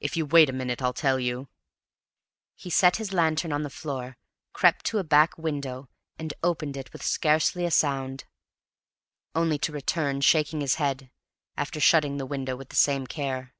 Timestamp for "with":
6.94-7.02, 12.56-12.70